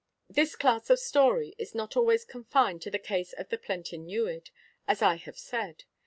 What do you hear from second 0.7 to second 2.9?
of story is not always confined to